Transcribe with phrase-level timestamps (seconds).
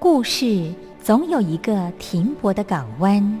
[0.00, 3.40] 故事总有一个停泊的港湾。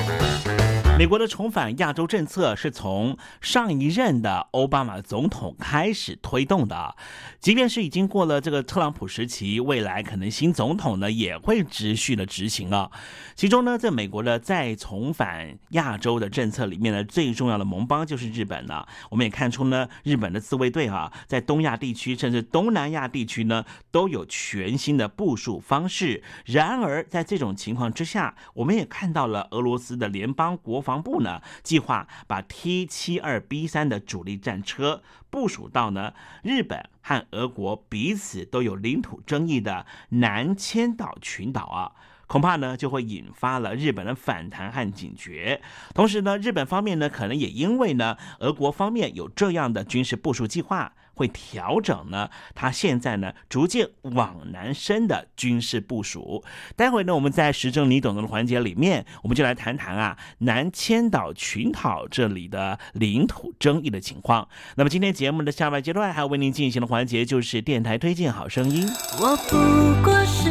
[0.97, 6.95] 美国的重返亚洲政策是从上一任的奥巴马总统开始推动的，
[7.39, 12.91] 即便是已经过了这个特朗普时期，未来可能新总统呢也会持续的执行啊。
[13.35, 18.87] 其中呢，在美国的再重返亚洲的政策里面呢，最重要的盟邦就是日本了。
[19.09, 26.21] 我们也看出呢，日本的自卫队啊，在东亚地区甚至东南亚地区呢，都有全新的部署方式。
[26.45, 30.90] 然而，在这种情况之下，我们也看到了俄罗斯的联邦国防。
[30.91, 41.95] 防部呢计划把 T 七二 B 三的主力战车部署到呢日本和俄国彼此都有领土争议的南千岛群岛啊，
[42.31, 45.59] 恐怕呢就会引发了日本的反弹和警觉。
[45.93, 50.93] 同时呢，日本方面呢可能也因为呢俄国方面有这样的军事部署计划。
[51.13, 52.29] 会调整呢？
[52.55, 56.43] 他现在呢，逐渐往南伸的军事部署。
[56.75, 64.47] 待会呢，我们在时政你懂得的环节里面，我们就来谈谈啊，南千岛群岛这里的领土争议的情况。
[64.77, 68.87] 那么今天节目的下半阶段还要为您进行的环节就是电台推荐好声音。
[69.19, 70.49] 我不过是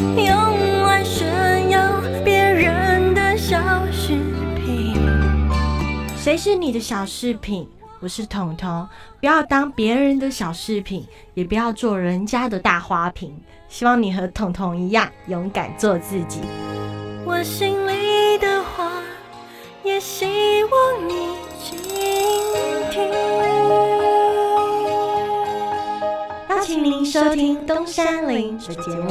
[0.00, 3.56] 用来炫耀别人的小
[3.92, 4.18] 饰
[4.56, 4.96] 品。
[6.16, 7.68] 谁是你的小饰品？
[8.00, 8.86] 我是彤彤，
[9.20, 13.34] 不要当别人的小饰品，也不要做人家的大花瓶。
[13.68, 16.40] 希望你和彤彤一样，勇敢做自己。
[17.24, 18.90] 我心里的话，
[19.82, 20.26] 也希
[20.64, 21.28] 望你
[21.62, 21.78] 倾
[22.90, 23.10] 听。
[26.50, 29.10] 邀请您收听东山林的节目。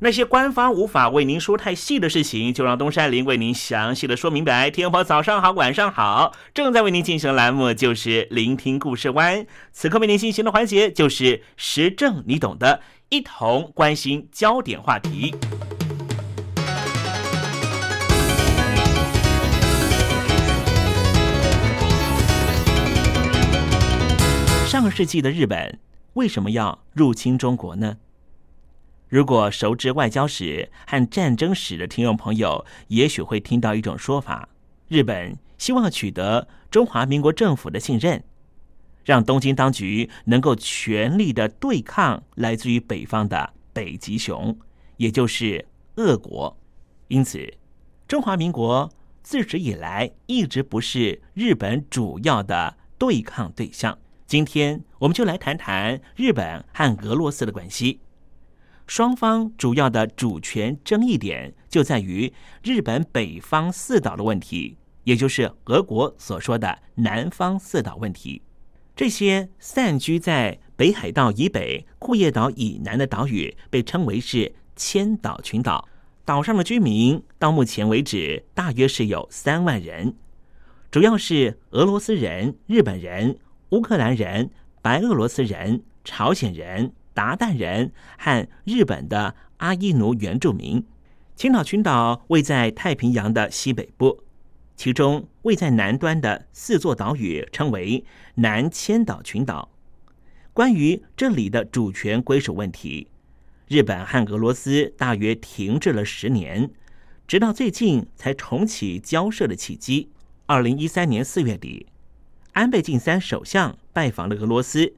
[0.00, 4.70] 那些官方无法为您说太细的事情，就让东山林为您详细的说明白。
[4.70, 9.44] 天婆早上好，晚上好，正在为您进行的栏目就是聆听故事湾。
[9.72, 12.80] 此刻为您进行的环节就是时政，你懂的。
[13.08, 15.34] 一同关心焦点话题。
[24.68, 25.80] 上个世纪的日本
[26.12, 27.96] 为什么要入侵中国呢？
[29.08, 34.50] 如果熟知外交史和战争史的听众朋友，也许会听到一种说法：
[34.86, 38.22] 日本希望取得中华民国政府的信任，
[39.04, 44.58] 让东京当局能够全力的对抗来自于北方的北极熊，
[44.98, 46.54] 也就是俄国。
[47.08, 47.54] 因此，
[48.06, 53.98] 中华民国自始以来一直不是日本主要的对抗对象。
[54.26, 58.00] 今天，我们就来谈谈日本和俄罗斯的关系。
[58.88, 68.40] 双方主要的主权争议点就在于日本北方四岛的问题，也就是俄国所说的南方四岛问题。
[68.96, 75.86] 这些散居在北海道以北、库页岛以南的岛屿被称为是千岛群岛。
[76.24, 80.14] 岛上的居民到目前为止大约是有三万人，
[80.90, 83.38] 主要是俄罗斯人、日本人。
[83.70, 90.86] 乌克兰人、白俄罗斯人、朝鲜人、鞑靼人和日本的阿伊奴原住民。
[91.34, 94.22] 青岛群岛位在太平洋的西北部，
[94.76, 98.04] 其中位在南端的四座岛屿称为
[98.36, 99.68] 南千岛群岛。
[100.52, 103.08] 关于这里的主权归属问题，
[103.66, 106.70] 日本和俄罗斯大约停滞了十年，
[107.26, 110.10] 直到最近才重启交涉的契机。
[110.46, 111.88] 二零一三年四月底。
[112.52, 114.94] 安倍晋三首相拜访了俄罗斯，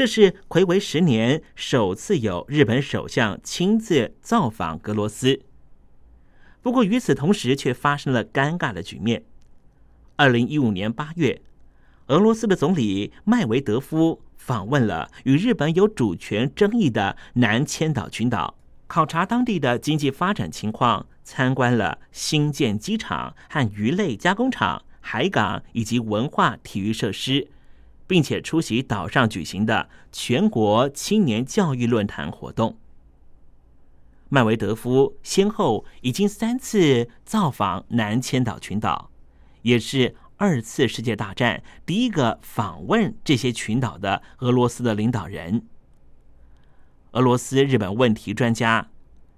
[0.00, 5.42] 这是魁为十年首次有日本首相亲自造访俄罗斯。
[6.62, 9.24] 不过与此同时，却发生了尴尬的局面。
[10.16, 11.42] 二零一五年八月，
[12.06, 18.54] 俄罗斯的总理麦维德夫访问了与日本有主权争议的南千岛群岛，
[18.86, 24.82] 考察当地的经济发展情况，参观了新建机场和鱼类加工厂。
[25.02, 27.48] 海港以及文化体育设施，
[28.10, 32.76] 并且出席岛上举行的全国青年教育论坛活动。
[34.28, 39.12] 麦维德夫先后已经三次造访南千岛群岛，
[39.62, 45.64] 也是二次世界大战第一个访问这些群岛的俄罗斯的领导人。
[47.12, 48.90] 俄罗斯日本问题专家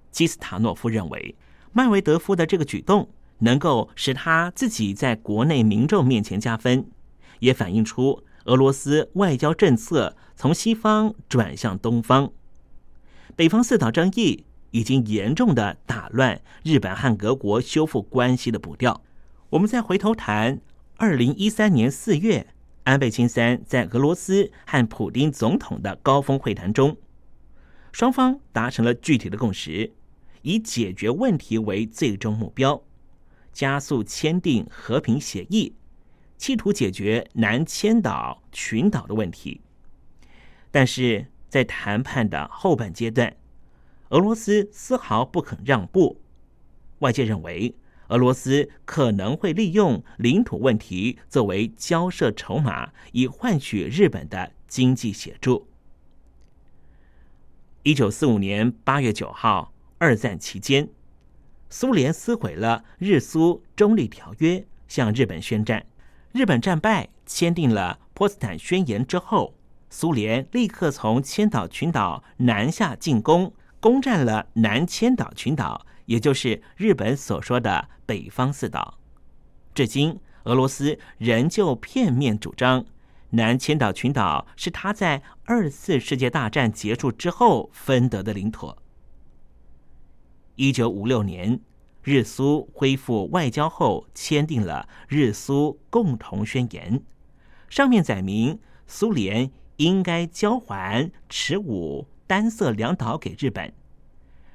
[0.09, 1.35] 基斯塔诺夫认为，
[1.73, 3.07] 麦维德夫的这个举动。
[3.39, 6.89] 能够使他自己在国内民众面前加分，
[7.39, 12.31] 也反映出俄罗斯外交政策从西方转向东方。
[13.35, 19.01] 北方四岛争议已经严重的打乱日本和俄国修复关系的步调。
[19.51, 20.59] 我们再回头谈，
[20.97, 22.47] 二零一三年四月，
[22.83, 26.97] 安倍晋三在俄罗斯和普京总统的高峰会谈中，
[27.91, 29.91] 双方达成了具体的共识，
[30.41, 32.83] 以解决问题为最终目标。
[33.51, 35.75] 加速签订和平协议，
[36.37, 39.61] 企图解决南千岛群岛的问题。
[40.71, 43.35] 但是在谈判的后半阶段，
[44.09, 46.19] 俄罗斯丝毫不肯让步。
[46.99, 47.75] 外界认为，
[48.07, 55.67] 俄罗斯可能会利用领土问题作为交涉筹码，以换取日本的经济协助。
[57.83, 60.89] 一九四五年八月九号，二战期间。
[61.69, 65.85] 苏联撕毁了日苏中立条约，向日本宣战。
[66.33, 69.53] 日本战败，签订了波茨坦宣言之后，
[69.91, 78.97] 苏联立刻从千岛群岛南下进攻，攻占了南千岛群岛，也就是日本所说的北方四岛。
[79.75, 82.83] 至今，俄罗斯仍旧片面主张
[83.29, 88.75] 南千岛群岛是他在二次世界大战结束之后分得的领土。
[90.55, 91.59] 一九五六年，
[92.03, 97.01] 日苏恢复外交后，签订了日苏共同宣言，
[97.69, 103.73] 上面载明苏联应该交还持武单色两岛给日本，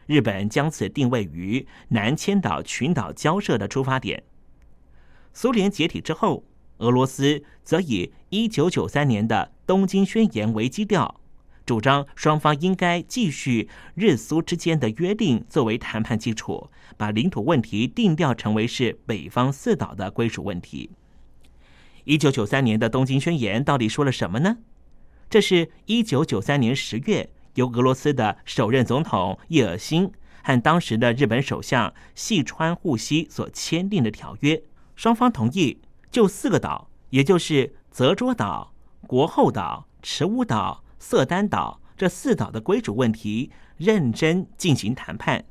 [0.06, 4.22] 日本将此定位于南千岛群岛交涉的出发点。
[5.32, 6.44] 苏联解体之后，
[6.78, 11.18] 俄罗斯则以一九九三年的东京宣言为基调。
[11.68, 20.88] 主张双方应该继续日苏之间的约定作为谈判基础，把领土问题定调成为是北方四岛的归属问题。
[22.04, 24.56] 一九九三年的东京宣言到底说了什么呢？
[25.28, 30.10] 这是一九九三年十月由俄罗斯的首任总统叶尔辛
[30.42, 34.62] 和当时的日本首相细川护熙所签订的条约。
[34.96, 38.72] 双方同意就四个岛，也就是泽捉岛、
[39.06, 40.82] 国后岛、池屋岛。
[40.98, 45.44] 色丹岛、这四岛的归属问题认真进行谈判，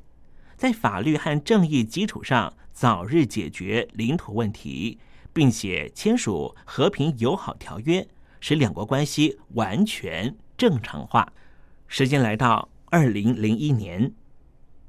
[0.56, 5.00] 在法律和正义基础上早日解决领土问题，
[5.34, 8.08] 并且签署和平友好条约，
[8.40, 11.32] 使两国关系完全正常化。
[11.88, 14.14] 时间来到二零零一年，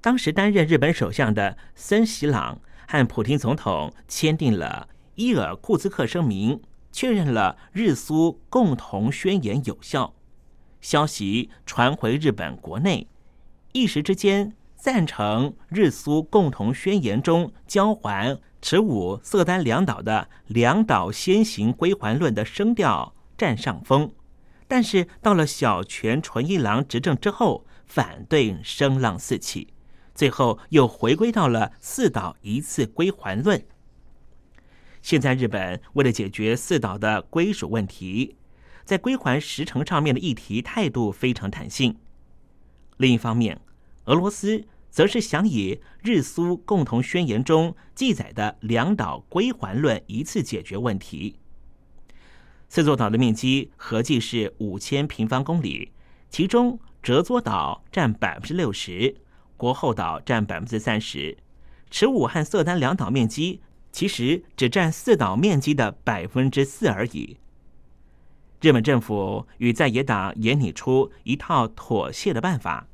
[0.00, 6.60] 当时担任日本首相的森喜朗和普京总统签订了伊尔库茨克声明。
[6.90, 10.14] 确认了日苏共同宣言有效，
[10.80, 13.08] 消息传回日本国内，
[13.72, 24.12] 一时之间，赞成日苏共同宣言中交还持武色丹两岛的两岛先行归还论的声调占上风。
[24.66, 29.68] 但是到了小泉纯一郎执政之后，反对声浪四起，
[30.14, 33.64] 最后又回归到了四岛一次归还论。
[35.00, 38.36] 现在日本为了解决四岛的归属问题，
[38.88, 41.94] 在归还时程上面的议题态度非常弹性。
[42.96, 43.60] 另一方面，
[44.06, 51.36] 俄罗斯则是想以日苏共同宣言中记载的两岛归还论一次解决问题。
[52.70, 55.92] 四座岛的面积合计是五千平方公里，
[56.30, 59.14] 其中折佐岛占百分之六十，
[59.58, 61.36] 国后岛占百分之三十，
[61.90, 63.60] 池武和色丹两岛面积。
[63.92, 67.36] 其实只占四岛面积的百分之四而已。
[68.60, 72.88] 日本政府与在野党也拟出一套妥协的办法，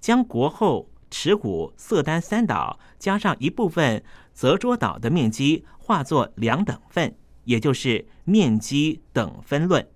[0.00, 9.88] 将国后、池谷、色丹三岛加上一部分泽捉岛的面积化作两等份，也就是面积等分论，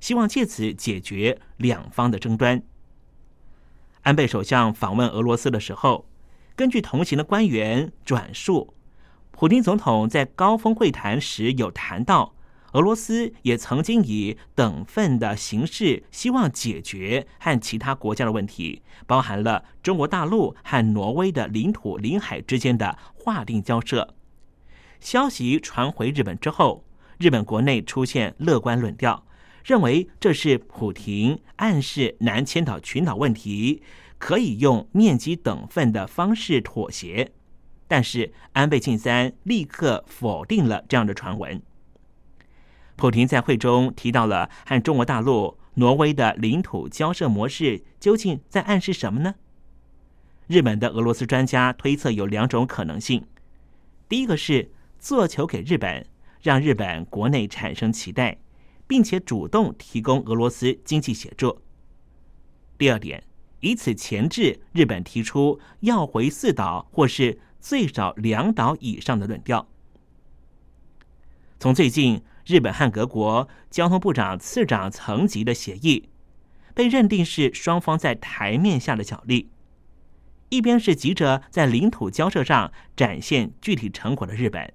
[0.00, 2.60] 希望借此解决两方的争端。
[4.02, 6.06] 安倍首相访问俄罗斯的时候，
[6.56, 8.74] 根据同行的官员转述。
[9.30, 12.34] 普京总统在高峰会谈时有谈到，
[12.74, 24.16] 俄罗斯也曾经以等份的形式，希望解决和其他国家的问题，包含了中国大陆和挪威的领土领海之间的划定交涉。
[24.98, 26.84] 消息传回日本之后，
[27.18, 29.24] 日本国内出现乐观论调，
[29.64, 33.82] 认为这是普廷暗示南千岛群岛问题
[34.18, 37.30] 可以用面积等份的方式妥协。
[37.86, 41.62] 但是安倍晋三立刻否定了这样的传闻。
[42.96, 49.34] 普京在会中提到了和中国大陆、挪威的领土交涉模式，究竟在暗示什么呢？
[50.46, 53.26] 日本的俄罗斯专家推测有两种可能性：
[54.08, 56.06] 第一个是做球给日本，
[56.42, 58.38] 让日本国内产生期待，
[58.86, 61.60] 并且主动提供俄罗斯经济协助；
[62.78, 63.24] 第二点，
[63.60, 67.38] 以此钳制日本提出要回四岛或是。
[67.64, 69.66] 最少两岛以上的论调。
[71.58, 76.08] 从最近日本和俄国交通部长、次长层级的协议，
[76.74, 79.50] 被认定是双方在台面下的角力。
[80.50, 84.72] 一边是急着在领土交涉上展现具体成果的日本，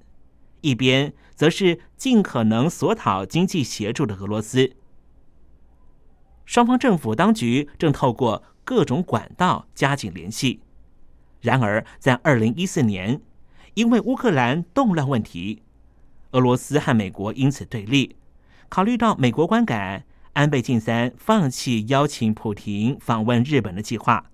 [0.61, 4.75] 一边则是尽可能索讨经济协助的俄罗斯。
[6.43, 10.61] 双方政府当局正透过各种管道加紧联系。
[11.39, 13.21] 然而，在二零一四年，
[13.75, 15.61] 因为乌克兰动乱问题，
[16.31, 18.15] 俄罗斯和美国因此对立。
[18.69, 24.29] 考虑到美国观感，安倍晋三放弃邀请普廷访问日本的计划，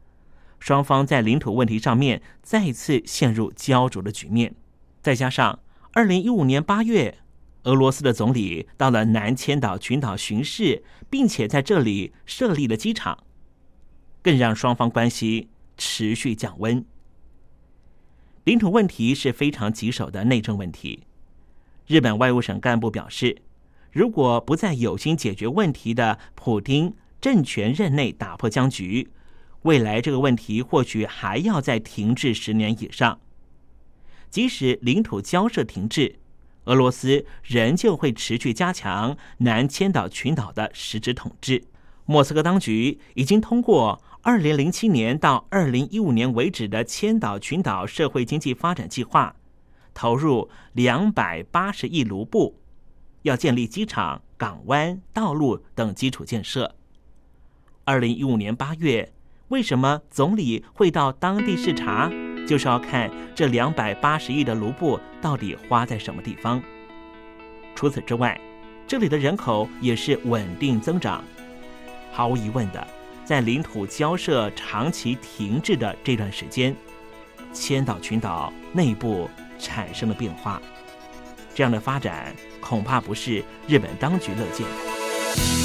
[0.59, 4.55] 双方在领土问题上面再次陷入焦灼的局面。
[5.01, 5.59] 再加上
[5.93, 7.19] 二零一五年八月，
[7.63, 13.23] 俄罗斯的总理到了南千岛群岛巡视，并且在这里设立了机场，
[14.21, 16.83] 更让双方关系持续降温。
[18.43, 21.03] 领土问题是非常棘手的内政问题。
[21.87, 23.41] 日本外务省干部表示，
[23.91, 29.09] 如果不在有心解决问题的普京政权任内打破僵局，
[29.63, 33.19] 未来这个问题或许还要再停滞十年以上。
[34.29, 36.15] 即使领土交涉停滞，
[36.65, 41.63] 俄罗斯仍旧会持续加强南千岛群岛的实质统治。
[42.05, 44.01] 莫斯科当局已经通过。
[44.27, 49.35] 二零零七年到二零一五年为止的千岛群岛社会经济发展计划，
[49.95, 52.59] 投入两百八十亿卢布，
[53.23, 56.75] 要建立机场、港湾、道路等基础建设。
[57.85, 59.11] 二零一五年八月，
[59.47, 62.11] 为什么总理会到当地视察？
[62.45, 66.61] 就是要看这两百八十亿的卢布到底花在什么地方。
[67.73, 68.39] 除此之外，
[68.85, 71.23] 这里的人口也是稳定增长，
[72.11, 72.87] 毫无疑问的。
[73.23, 76.75] 在领土交涉长期停滞的这段时间，
[77.51, 79.27] 千岛群岛内部
[79.59, 80.61] 产生了变化，
[81.53, 85.64] 这样的发展恐怕不是日本当局乐见的。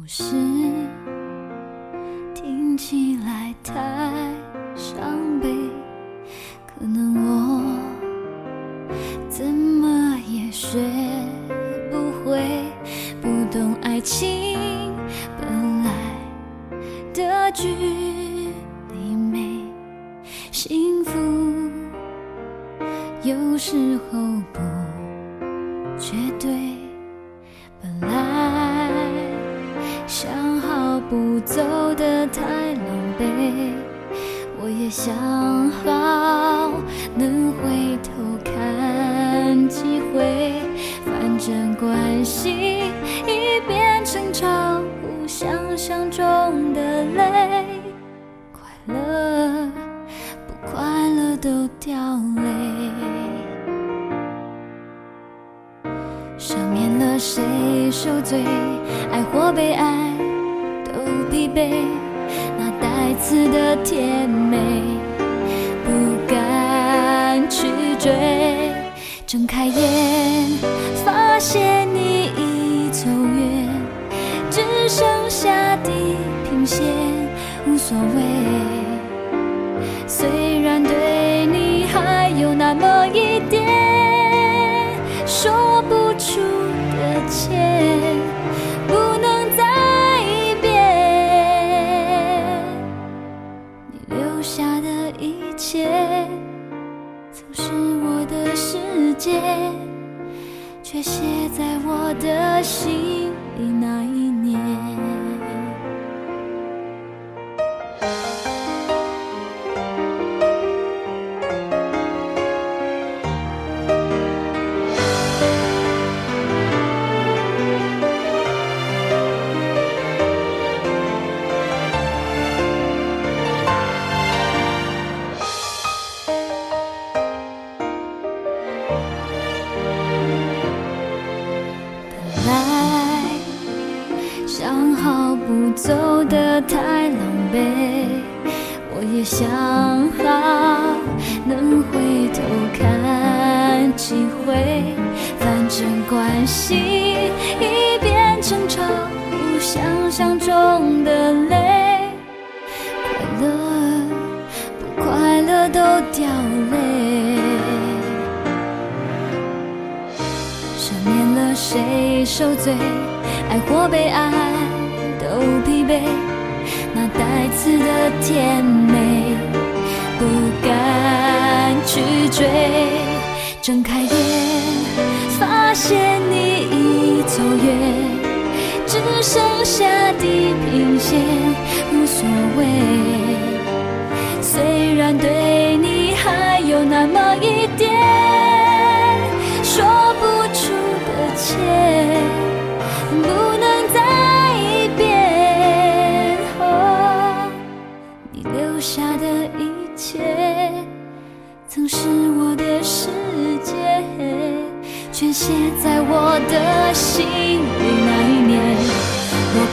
[0.00, 0.22] 故事
[2.34, 4.29] 听起来太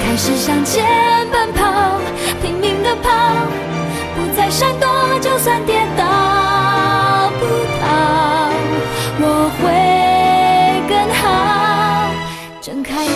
[0.10, 0.86] 开始向前
[1.30, 2.00] 奔跑，
[2.42, 3.12] 拼命的跑，
[4.16, 4.88] 不再闪躲，
[5.20, 7.46] 就算跌倒不
[7.82, 8.50] 倒，
[9.20, 12.10] 我会更好。
[12.62, 13.12] 睁开眼，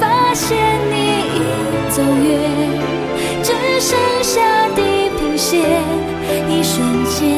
[0.00, 0.56] 发现
[0.90, 0.96] 你
[1.36, 1.38] 已
[1.90, 2.32] 走远，
[3.42, 4.40] 只剩下
[4.74, 5.60] 地平线。
[6.48, 7.36] 一瞬间，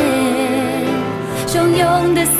[1.49, 2.39] 汹涌的。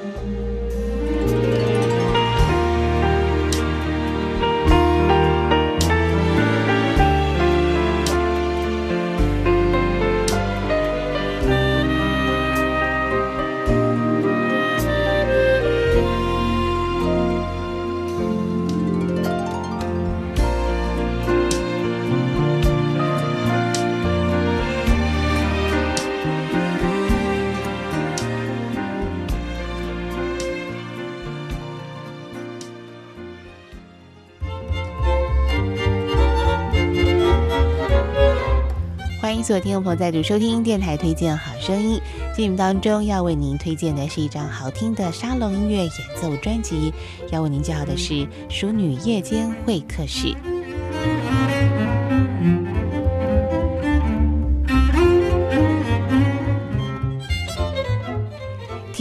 [39.51, 41.99] 所有听众朋友再度收听电台推荐好声音。
[42.33, 46.93] 节目当中要为您推荐的是一张好听的沙龙音乐演奏专辑，
[47.33, 48.13] 要为您介绍的是
[48.47, 50.27] 《淑女夜间会客室》。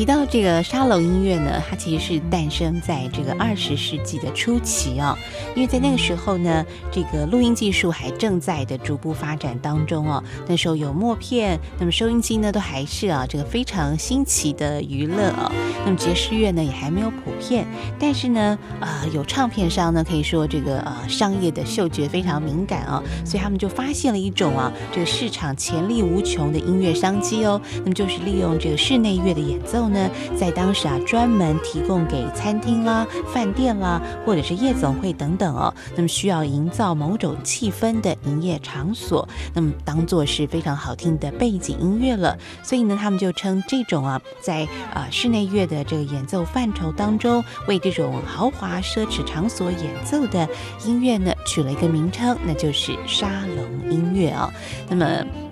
[0.00, 5.14] 提到这个沙龙音乐呢，它其实是诞生在这个二十世纪的初期啊，
[5.54, 10.24] 因为在那个时候呢，这个录音技术还正在的逐步发展当中哦。
[10.48, 15.52] 那时候有默片，那么收音机呢都还是啊这个非常新奇的娱乐哦。
[15.84, 17.66] 那么爵士乐呢也还没有普遍，
[17.98, 27.60] 但是呢，呃，有唱片商呢可以说这个呃商业的嗅觉非常敏感啊，所以他们就发现了一种啊这个市场潜力无穷的音乐商机哦。
[27.80, 35.72] 那么就是利用这个室内乐的演奏呢，在当时啊专门提供给餐厅啦、饭店啦，或者是夜总会等等哦。
[35.96, 42.36] 那么需要营造某种气氛的营业场所，那么当做是非常好听的背景音乐了。
[42.62, 50.48] 所以呢，他们就称这种啊，在啊室内乐的这个演奏范畴当中，为这种豪华奢侈场所演奏的
[50.84, 54.52] 音乐呢，取了一个名称，那就是沙龙音乐啊。
[54.88, 55.06] 那么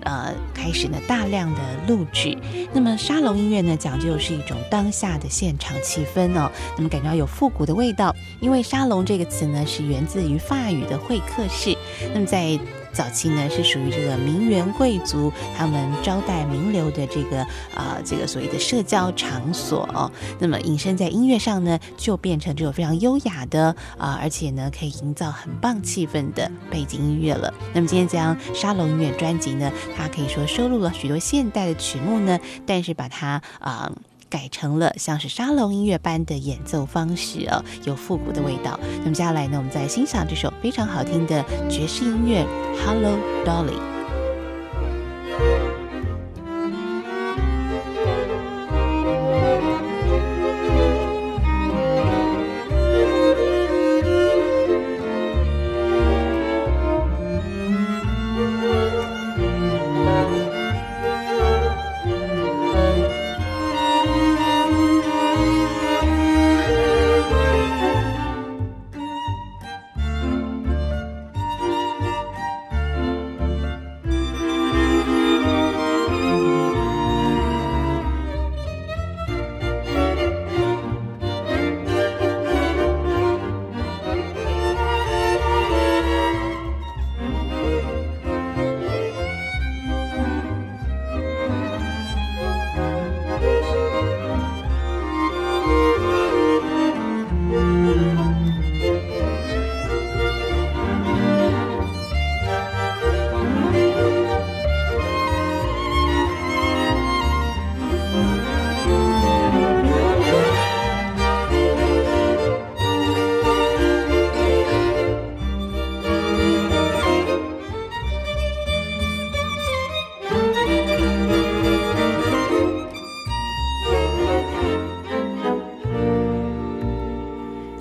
[0.04, 2.36] 呃，开始呢大量的录制。
[2.72, 6.50] 那么沙龙音乐呢，讲究是是一种当下的现场气氛哦。
[6.76, 11.74] 那么感觉到有复古的味道，因为沙龙这个词呢，是源自于法语的会客室。
[12.12, 12.60] 那么在
[12.92, 17.42] 早期呢，是属于这个名媛贵族他们招待名流的这个
[17.74, 20.12] 啊，这个所谓的社交场所。
[20.38, 27.54] 那么隐身在音乐上呢，就变成这种非常优雅的啊，而且呢，可以营造很棒气氛的背景音乐了。
[27.72, 33.90] 那么今天这张沙龙音乐专辑呢，它可以说收录了许多现代的曲目呢，但是把它啊。
[34.28, 38.78] 改成了像是沙龙音乐般的演奏方式哦，有复古的味道。
[39.00, 42.44] 那么接下来呢，我们再欣赏这首非常好听的爵士音乐
[42.84, 43.78] 《Hello Dolly》。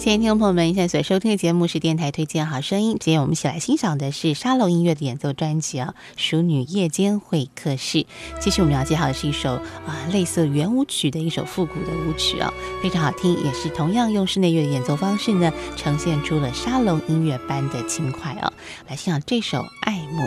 [0.07, 2.95] 亲爱的听众朋友们，现在所收听的节目是电台推荐好声音。
[2.97, 7.97] 今天我们一起来欣赏的是沙龙音乐的演奏专辑啊，《熟女夜间会客室》。
[8.39, 9.55] 其实我们要介绍的是一首
[9.85, 18.53] 啊，类似圆舞曲的一首复古的舞曲啊，非常好听，也是同样用室内乐的演奏方式呢，呈现出了沙龙音乐般的轻快啊。
[18.87, 20.21] 来欣赏这首《爱慕》。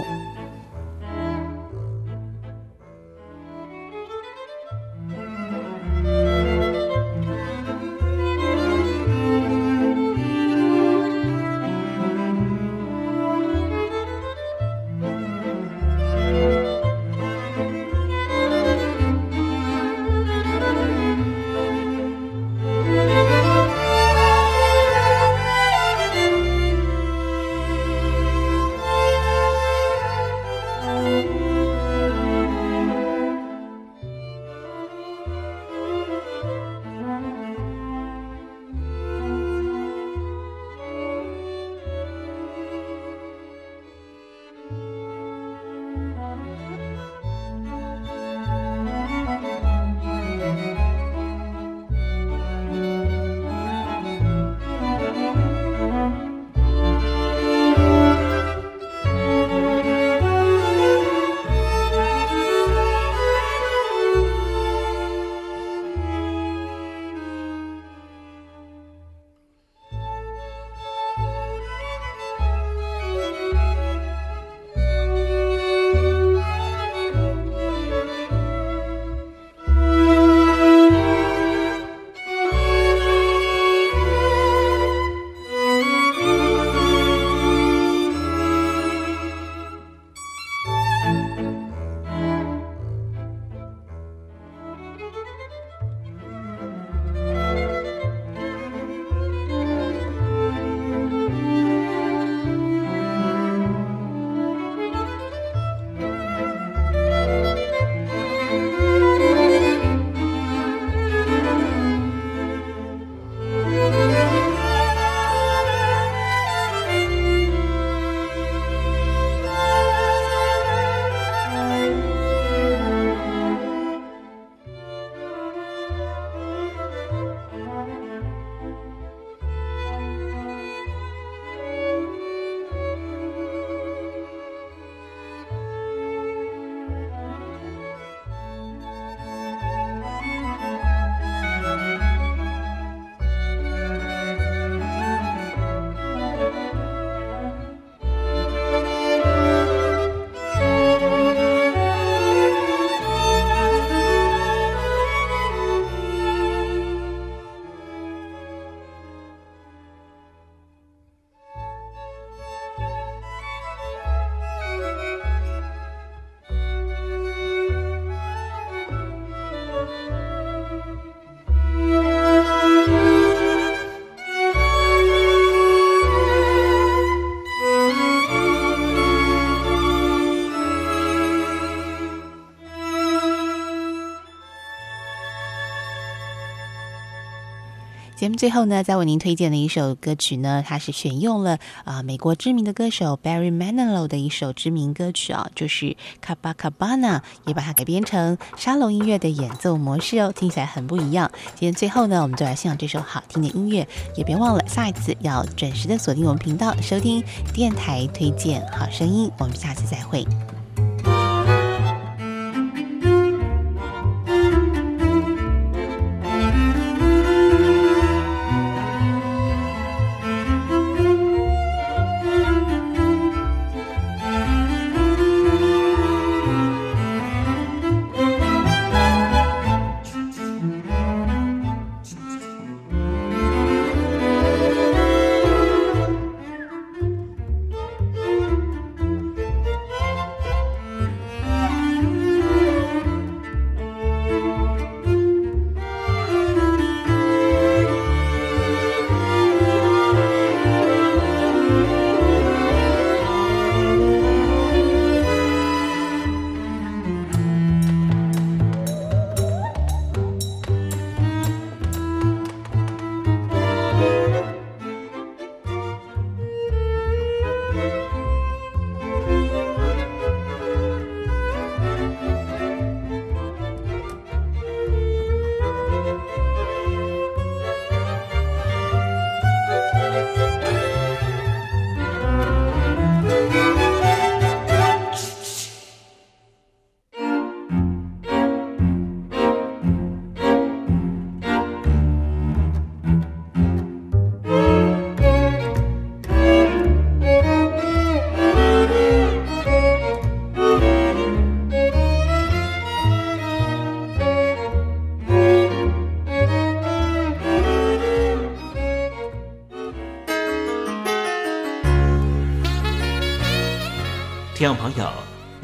[188.40, 195.84] 最后呢，再为您推荐的一首歌曲呢，它是选用了啊、美国知名的歌手 Barry Manilow 的一首知名歌曲啊，就是
[196.24, 201.30] 《Copacabana》，也把它改编成沙龙音乐的演奏模式哦，听起来很不一样。
[201.54, 203.86] 今天最后呢，我们就来欣赏这首好听的音乐，
[204.16, 207.22] 也别忘了下一次要准时的锁定我们频道，收听
[207.52, 209.30] 电台推荐好声音。
[209.38, 210.26] 我们下次再会。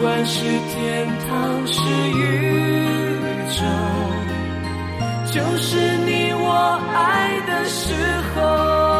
[0.00, 1.78] 不管是天堂是
[2.08, 3.20] 宇
[3.50, 3.62] 宙
[5.30, 7.92] 就是你我爱的时
[8.34, 8.99] 候。